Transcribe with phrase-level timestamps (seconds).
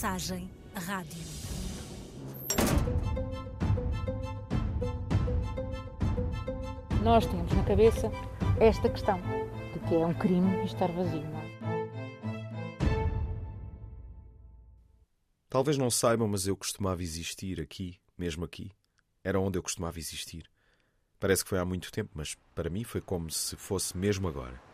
[0.00, 1.22] Mensagem Rádio.
[7.02, 8.10] Nós tínhamos na cabeça
[8.58, 9.20] esta questão
[9.74, 11.20] de que é um crime estar vazio.
[11.20, 11.90] Não é?
[15.50, 18.72] Talvez não saibam, mas eu costumava existir aqui, mesmo aqui.
[19.22, 20.50] Era onde eu costumava existir.
[21.18, 24.69] Parece que foi há muito tempo, mas para mim foi como se fosse mesmo agora.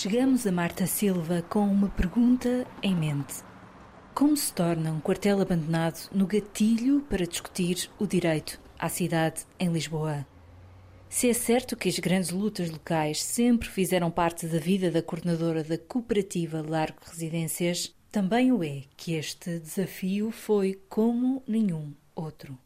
[0.00, 3.42] Chegamos a Marta Silva com uma pergunta em mente.
[4.14, 9.72] Como se torna um quartel abandonado no gatilho para discutir o direito à cidade em
[9.72, 10.24] Lisboa?
[11.08, 15.64] Se é certo que as grandes lutas locais sempre fizeram parte da vida da coordenadora
[15.64, 22.56] da cooperativa Largo Residências, também o é que este desafio foi como nenhum outro.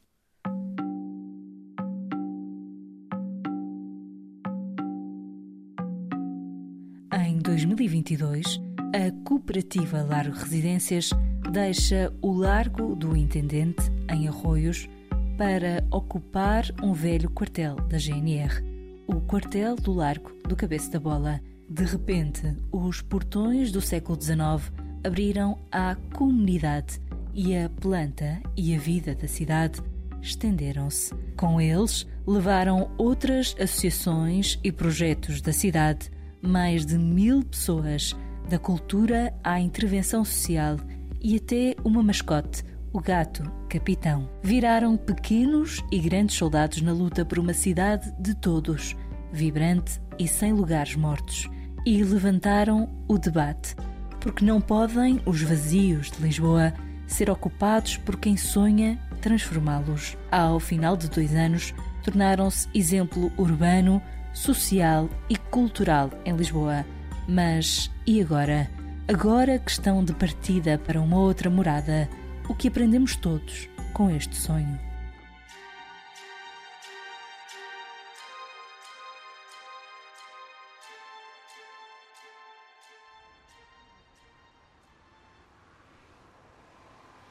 [7.15, 8.59] Em 2022,
[8.95, 11.11] a cooperativa Largo Residências
[11.51, 14.89] deixa o Largo do Intendente, em Arroios,
[15.37, 18.65] para ocupar um velho quartel da GNR,
[19.07, 21.39] o quartel do Largo do Cabeça da Bola.
[21.69, 24.73] De repente, os portões do século XIX
[25.05, 26.99] abriram à comunidade
[27.35, 29.83] e a planta e a vida da cidade
[30.23, 31.15] estenderam-se.
[31.37, 36.11] Com eles, levaram outras associações e projetos da cidade
[36.43, 38.17] mais de mil pessoas,
[38.51, 40.77] da cultura à intervenção social
[41.21, 44.29] e até uma mascote, o gato capitão.
[44.43, 48.97] Viraram pequenos e grandes soldados na luta por uma cidade de todos,
[49.33, 51.49] vibrante e sem lugares mortos.
[51.87, 53.75] E levantaram o debate,
[54.21, 56.75] porque não podem os vazios de Lisboa
[57.07, 60.17] ser ocupados por quem sonha transformá-los.
[60.31, 61.73] Ao final de dois anos,
[62.03, 66.85] tornaram-se exemplo urbano social e cultural em Lisboa.
[67.29, 68.71] Mas e agora?
[69.09, 72.09] Agora que estão de partida para uma outra morada,
[72.49, 74.79] o que aprendemos todos com este sonho?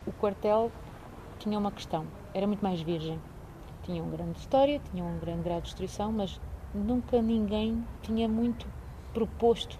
[0.06, 0.72] O quartel
[1.40, 3.20] tinha uma questão, era muito mais virgem.
[3.84, 6.40] Tinha uma grande história, tinha um grande grau de destruição, mas
[6.74, 8.68] nunca ninguém tinha muito
[9.14, 9.78] proposto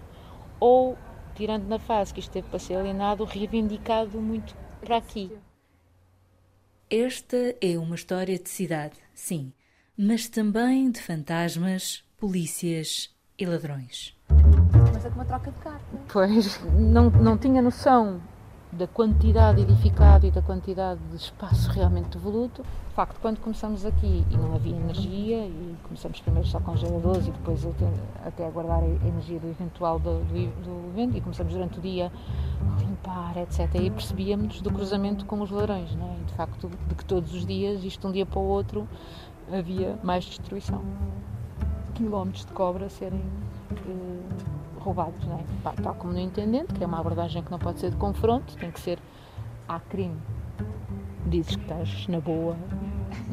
[0.60, 0.96] ou,
[1.34, 5.30] tirando na fase que isto teve para ser alienado, reivindicado muito para aqui.
[6.90, 9.52] Esta é uma história de cidade, sim,
[9.96, 14.14] mas também de fantasmas, polícias e ladrões.
[14.92, 16.00] Mas é uma troca de cartas.
[16.12, 18.20] Pois, não, não tinha noção
[18.72, 22.62] da quantidade edificada e da quantidade de espaço realmente devoluto.
[22.62, 27.26] De facto, quando começamos aqui e não havia energia, e começamos primeiro só com geradores
[27.26, 27.86] e depois até,
[28.24, 32.10] até aguardar a energia do eventual do, do, do evento, e começamos durante o dia
[32.60, 33.74] a limpar, etc.
[33.74, 36.16] E percebíamos do cruzamento com os ladrões, não é?
[36.22, 38.88] E de facto, de que todos os dias, isto de um dia para o outro,
[39.52, 40.82] havia mais destruição.
[41.94, 43.22] Quilómetros de cobra serem.
[43.70, 45.82] Eh, roubados, não é?
[45.82, 48.70] tal como no intendente, que é uma abordagem que não pode ser de confronto, tem
[48.70, 48.98] que ser
[49.68, 50.16] há crime.
[51.26, 52.56] Dizes que estás na boa,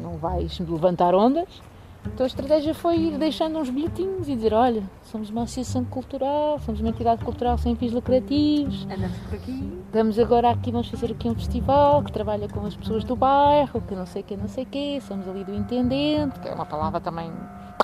[0.00, 1.60] não vais levantar ondas.
[2.06, 6.58] Então a estratégia foi ir deixando uns bilhetinhos e dizer, olha, somos uma associação cultural,
[6.60, 8.84] somos uma entidade cultural sem fins lucrativos.
[8.84, 9.82] Andamos por aqui.
[9.84, 13.82] Estamos agora aqui, vamos fazer aqui um festival que trabalha com as pessoas do bairro,
[13.82, 16.54] que não sei o que, não sei o quê, somos ali do intendente, que é
[16.54, 17.30] uma palavra também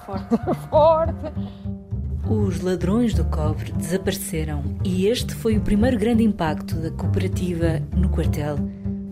[0.06, 0.36] Forte.
[0.70, 1.85] forte.
[2.28, 8.08] Os ladrões do cobre desapareceram e este foi o primeiro grande impacto da cooperativa no
[8.08, 8.58] quartel.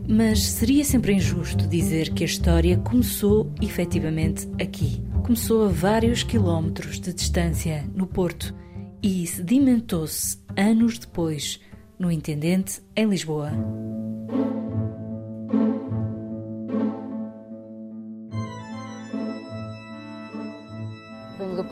[0.08, 5.00] Mas seria sempre injusto dizer que a história começou efetivamente aqui.
[5.22, 8.52] Começou a vários quilómetros de distância, no Porto,
[9.00, 11.60] e sedimentou-se anos depois,
[11.96, 13.52] no Intendente, em Lisboa.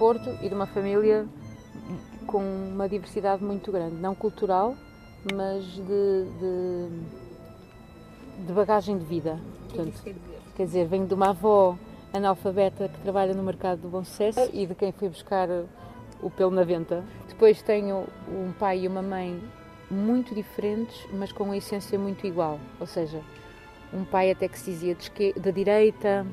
[0.03, 1.29] Porto e de uma família
[2.27, 4.75] com uma diversidade muito grande, não cultural,
[5.33, 6.89] mas de, de,
[8.49, 9.39] de bagagem de vida.
[9.69, 10.03] Portanto,
[10.57, 11.79] quer dizer, venho de uma avó
[12.13, 15.49] analfabeta que trabalha no mercado do bom sucesso e de quem fui buscar
[16.21, 17.05] o pelo na venta.
[17.29, 19.41] Depois tenho um pai e uma mãe
[19.89, 22.59] muito diferentes, mas com uma essência muito igual.
[22.81, 23.23] Ou seja,
[23.95, 26.27] um pai até que se dizia de, esquerda, de direita,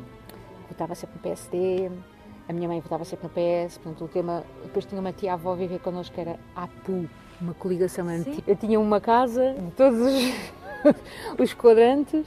[0.68, 1.92] votava sempre no PSD,
[2.50, 4.44] a minha mãe votava sempre no PS, portanto o tema.
[4.64, 7.08] Depois tinha uma tia-avó a viver connosco que era APU,
[7.40, 8.42] uma coligação antiga.
[8.48, 10.34] Eu tinha uma casa de todos os,
[11.40, 12.26] os quadrantes,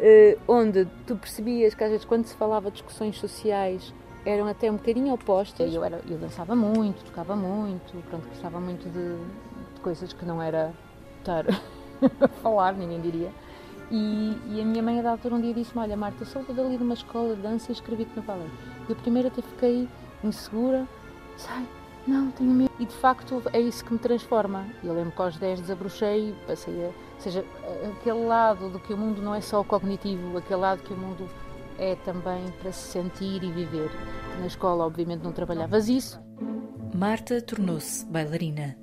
[0.00, 3.94] eh, onde tu percebias que às vezes quando se falava de discussões sociais
[4.24, 5.72] eram até um bocadinho opostas.
[5.72, 10.42] Eu, era, eu dançava muito, tocava muito, pronto, gostava muito de, de coisas que não
[10.42, 10.74] era
[11.20, 11.44] estar
[12.20, 13.30] a falar, ninguém diria.
[13.90, 16.76] E, e, a minha mãe, a da altura, um dia disse-me: Olha, Marta, sou dali
[16.76, 18.46] de uma escola de dança e escrevi-te no balé.
[18.88, 19.88] Eu primeiro até fiquei
[20.24, 20.86] insegura,
[21.36, 21.66] sai,
[22.06, 22.70] não, tenho medo.
[22.80, 24.66] E de facto é isso que me transforma.
[24.82, 26.88] Eu lembro que aos 10 desabrochei, passei a.
[26.88, 27.44] Ou seja,
[27.98, 31.28] aquele lado do que o mundo não é só cognitivo, aquele lado que o mundo
[31.78, 33.90] é também para se sentir e viver.
[34.40, 36.20] Na escola, obviamente, não trabalhavas isso.
[36.94, 38.76] Marta tornou-se bailarina.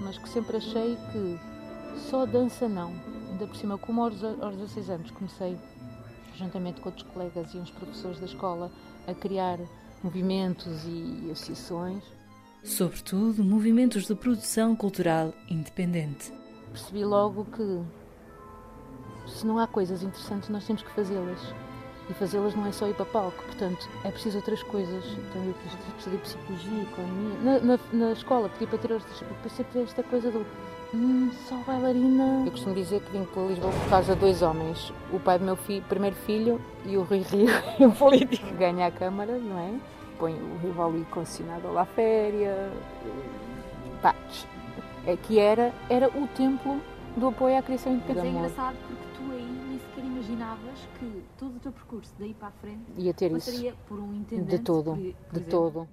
[0.00, 1.40] Mas que sempre achei que
[1.96, 2.92] só dança não
[3.32, 5.58] ainda por cima, como aos, aos 16 anos comecei,
[6.36, 8.70] juntamente com outros colegas e uns professores da escola,
[9.06, 9.58] a criar
[10.02, 12.04] movimentos e associações.
[12.62, 16.32] Sobretudo, movimentos de produção cultural independente.
[16.70, 17.82] Percebi logo que
[19.26, 21.40] se não há coisas interessantes, nós temos que fazê-las.
[22.10, 25.04] E fazê-las não é só ir para palco, portanto, é preciso outras coisas.
[25.04, 25.54] Então, eu
[25.98, 27.38] fazer psicologia, economia.
[27.42, 30.44] Na, na, na escola, pedi para ter, para ter esta coisa do
[30.94, 32.42] Hum, só bailarina.
[32.44, 34.92] Eu costumo dizer que vim para Lisboa por causa de dois homens.
[35.12, 35.56] O pai do meu
[35.88, 37.48] primeiro filho e o Rui Rio,
[37.88, 38.46] o político.
[38.56, 39.72] Ganha a Câmara, não é?
[40.18, 42.70] Põe o Rivoli concessionado lá à féria.
[44.02, 44.14] Pá,
[45.06, 46.78] é que era, era o templo
[47.16, 48.26] do apoio à criação independente.
[48.26, 52.34] Mas é engraçado porque tu aí nem sequer imaginavas que todo o teu percurso daí
[52.34, 53.78] para a frente ia ter passaria isso.
[53.88, 54.50] por um intendente.
[54.50, 55.50] De todo, por de exemplo.
[55.50, 55.88] todo.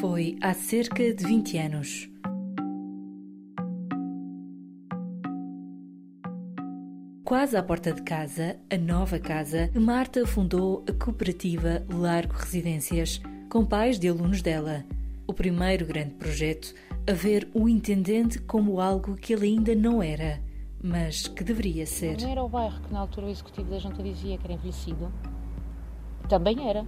[0.00, 2.13] Foi há cerca de 20 anos.
[7.24, 13.18] Quase à porta de casa, a nova casa, Marta fundou a cooperativa Largo Residências,
[13.50, 14.84] com pais de alunos dela.
[15.26, 16.74] O primeiro grande projeto
[17.08, 20.38] a ver o intendente como algo que ele ainda não era,
[20.82, 22.20] mas que deveria ser.
[22.20, 25.10] Não era o bairro que na altura o executivo da junta dizia que era envelhecido.
[26.28, 26.86] Também era,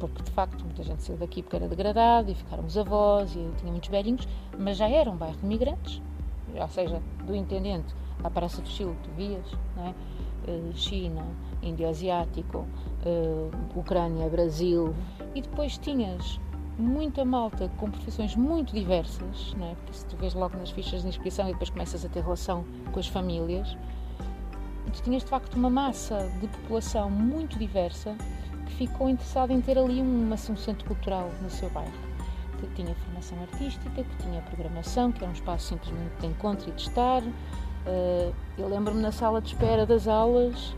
[0.00, 3.52] porque de facto muita gente saiu daqui porque era degradado e ficaram os avós e
[3.60, 4.26] tinha muitos velhinhos,
[4.58, 6.02] mas já era um bairro de migrantes,
[6.60, 9.46] ou seja, do intendente à Praça do Chile, tu vias,
[9.76, 9.94] não é?
[10.48, 11.26] Uh, China,
[11.62, 14.94] Índio Asiático, uh, Ucrânia, Brasil,
[15.34, 16.40] e depois tinhas
[16.78, 19.74] muita malta com profissões muito diversas, não é?
[19.74, 22.64] porque se tu vês logo nas fichas de inscrição e depois começas a ter relação
[22.92, 23.76] com as famílias,
[24.92, 28.14] tu tinhas de facto uma massa de população muito diversa
[28.66, 32.06] que ficou interessada em ter ali uma, um centro cultural no seu bairro
[32.56, 36.72] que tinha formação artística, que tinha programação, que era um espaço simplesmente de encontro e
[36.72, 37.22] de estar,
[38.58, 40.74] eu lembro-me na sala de espera das aulas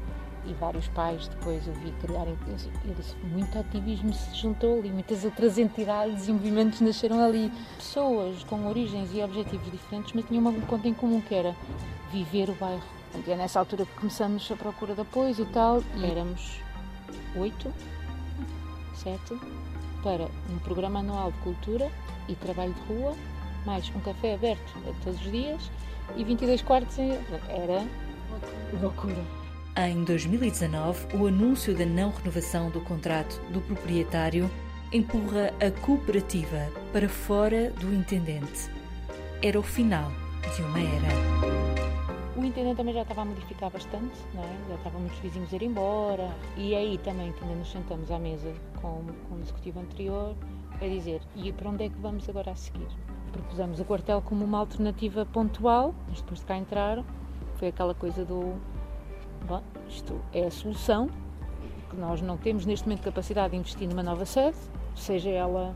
[0.46, 2.36] e vários pais depois eu vi criarem.
[2.48, 7.52] Eu disse, muito ativismo se juntou ali, muitas outras entidades e movimentos nasceram ali.
[7.76, 11.54] Pessoas com origens e objetivos diferentes, mas tinham uma conta em comum que era
[12.12, 12.82] viver o bairro.
[13.26, 16.60] E é nessa altura que começamos a procura de apoios e tal, e éramos
[17.36, 17.72] oito,
[18.94, 19.38] sete,
[20.02, 21.90] para um programa anual de cultura
[22.28, 23.14] e trabalho de rua,
[23.64, 24.72] mais um café aberto
[25.02, 25.70] todos os dias
[26.16, 27.86] e 22 quartos era
[28.80, 29.24] loucura.
[29.76, 34.50] Em 2019, o anúncio da não renovação do contrato do proprietário
[34.92, 38.70] empurra a cooperativa para fora do intendente.
[39.42, 40.10] Era o final
[40.56, 41.58] de uma era.
[42.36, 44.68] O intendente também já estava a modificar bastante, não é?
[44.68, 48.10] já estavam muitos vizinhos a ir embora, e é aí também que ainda nos sentamos
[48.10, 50.34] à mesa com, com o executivo anterior
[50.80, 52.88] a dizer: e para onde é que vamos agora a seguir?
[53.28, 57.04] Propusemos o quartel como uma alternativa pontual, mas depois de cá entrar
[57.56, 58.54] foi aquela coisa do
[59.46, 61.08] bom, isto é a solução,
[61.90, 64.56] que nós não temos neste momento capacidade de investir numa nova sede,
[64.94, 65.74] seja ela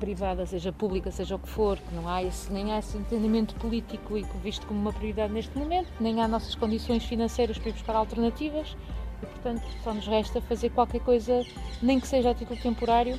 [0.00, 3.54] privada, seja pública, seja o que for, que não há esse, nem há esse entendimento
[3.56, 7.72] político e visto como uma prioridade neste momento, nem há nossas condições financeiras para ir
[7.72, 8.76] buscar alternativas
[9.22, 11.44] e, portanto, só nos resta fazer qualquer coisa,
[11.82, 13.18] nem que seja a título temporário,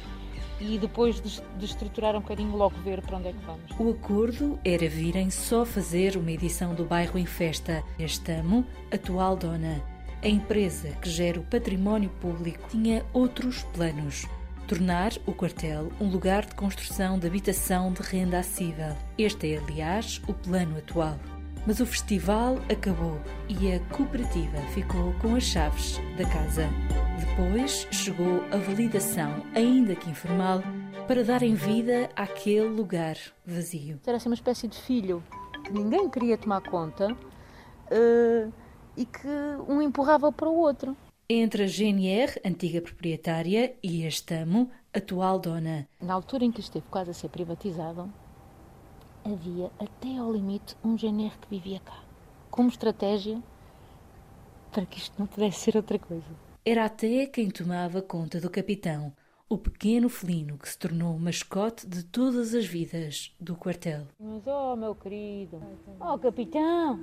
[0.59, 3.71] e depois de, de estruturar um bocadinho logo ver para onde é que vamos.
[3.79, 7.83] O acordo era virem só fazer uma edição do bairro em festa.
[7.99, 9.83] Este amo, atual dona.
[10.23, 14.25] A empresa que gera o património público tinha outros planos.
[14.67, 18.95] Tornar o quartel um lugar de construção de habitação de renda acessível.
[19.17, 21.17] Este é, aliás, o plano atual.
[21.67, 23.19] Mas o festival acabou
[23.49, 26.69] e a cooperativa ficou com as chaves da casa.
[27.19, 30.63] Depois chegou a validação, ainda que informal,
[31.09, 33.99] para darem vida àquele lugar vazio.
[34.07, 35.21] Era assim uma espécie de filho
[35.65, 38.53] que ninguém queria tomar conta uh,
[38.95, 39.27] e que
[39.67, 40.95] um empurrava para o outro.
[41.29, 45.85] Entre a GNR, antiga proprietária, e a Estamo, atual dona.
[46.01, 48.09] Na altura em que esteve quase a ser privatizado,
[49.33, 52.03] havia até ao limite um GNR que vivia cá,
[52.49, 53.41] como estratégia
[54.71, 56.25] para que isto não pudesse ser outra coisa.
[56.65, 59.13] era até quem tomava conta do capitão,
[59.49, 64.05] o pequeno felino que se tornou mascote de todas as vidas do quartel.
[64.19, 65.61] Mas, oh, meu querido,
[65.99, 66.99] oh, capitão,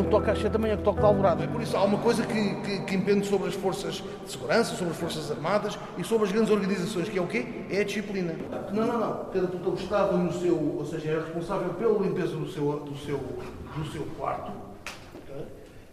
[0.00, 1.46] um toque às 7 da manhã, que toque de alvorada.
[1.46, 4.92] Por isso há uma coisa que, que, que impende sobre as forças de segurança, sobre
[4.92, 7.46] as forças armadas e sobre as grandes organizações, que é o quê?
[7.70, 8.34] É a disciplina.
[8.72, 9.24] Não, não, não.
[9.32, 13.18] Cada pelotão estava no seu, ou seja, era responsável pela limpeza do seu, do seu,
[13.18, 14.52] do seu quarto.
[15.24, 15.46] Okay?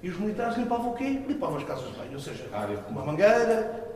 [0.04, 1.22] E os militares limpavam o quê?
[1.28, 2.46] Limpavam as casas de banho, ou seja,
[2.90, 3.88] uma mangueira,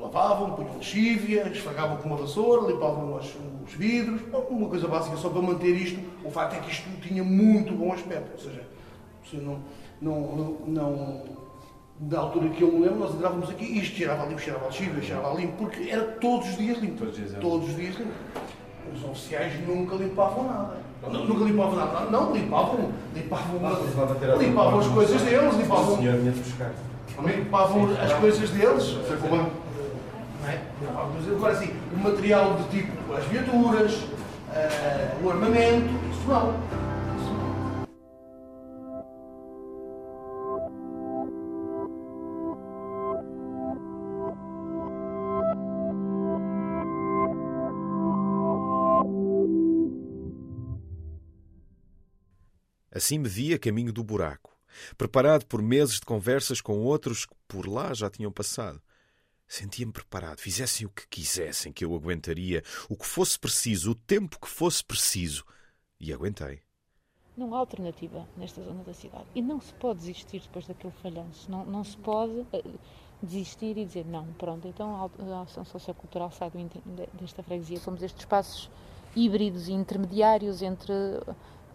[0.00, 3.26] lavavam, punham lexívia, esfregavam com uma vassoura, limpavam os,
[3.64, 6.00] os vidros, uma coisa básica só para manter isto.
[6.24, 8.62] O facto é que isto tinha muito bom aspecto, ou seja,
[9.36, 9.58] não,
[10.00, 11.22] não, não,
[12.00, 15.02] da altura que eu me lembro, nós entrávamos aqui e isto cheirava limpo, cheirava lexívia,
[15.02, 16.98] cheirava limpo, porque era todos os dias limpo.
[16.98, 18.12] Todos os dias, todos os dias limpo.
[18.94, 20.76] Os oficiais nunca limpavam nada.
[21.02, 22.10] Não, nunca limpavam nada.
[22.10, 23.60] Não, limpavam, limpavam,
[24.38, 26.00] limpavam as coisas deles, limpavam.
[27.26, 28.96] Limpavam as coisas deles.
[30.46, 30.58] É?
[31.36, 36.67] Agora assim, o material de tipo as viaturas, uh, o armamento, isso não.
[52.98, 54.50] Assim me vi a caminho do buraco,
[54.96, 58.82] preparado por meses de conversas com outros que por lá já tinham passado.
[59.46, 64.40] Sentia-me preparado, fizessem o que quisessem, que eu aguentaria, o que fosse preciso, o tempo
[64.40, 65.44] que fosse preciso.
[66.00, 66.60] E aguentei.
[67.36, 69.26] Não há alternativa nesta zona da cidade.
[69.32, 71.48] E não se pode desistir depois daquele falhanço.
[71.48, 72.64] Não, não se pode eh,
[73.22, 76.50] desistir e dizer não, pronto, então a ação sociocultural sai
[77.14, 77.78] desta freguesia.
[77.78, 78.68] Somos estes espaços
[79.14, 80.92] híbridos e intermediários entre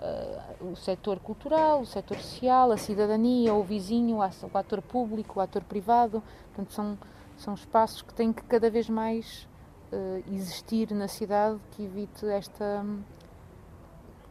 [0.04, 5.42] uh, o setor cultural, o setor social, a cidadania, o vizinho, o ator público, o
[5.42, 6.22] ator privado.
[6.48, 6.98] Portanto, são,
[7.38, 9.48] são espaços que têm que cada vez mais
[9.92, 12.86] uh, existir na cidade que evite esta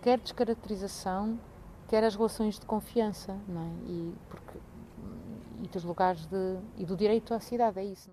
[0.02, 1.38] quer descaracterização,
[1.88, 3.90] quer as relações de confiança, não é?
[3.90, 4.58] E, porque,
[5.62, 8.10] e dos lugares de, e do direito à cidade, é isso.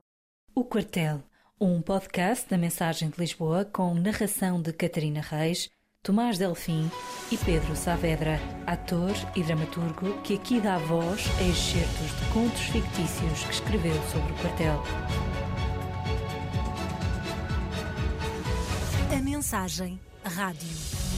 [0.53, 1.23] O Quartel,
[1.59, 5.67] um podcast da Mensagem de Lisboa com narração de Catarina Reis
[6.01, 6.89] Tomás Delfim
[7.29, 13.43] e Pedro Saavedra, ator e dramaturgo que aqui dá voz a excertos de contos fictícios
[13.43, 14.81] que escreveu sobre o quartel.
[19.11, 21.08] A mensagem Rádio.